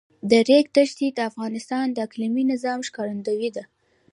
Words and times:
د 0.29 0.31
ریګ 0.47 0.65
دښتې 0.77 1.07
د 1.13 1.19
افغانستان 1.29 1.85
د 1.91 1.97
اقلیمي 2.07 2.43
نظام 2.51 2.79
ښکارندوی 2.87 3.49
ده. 3.55 3.63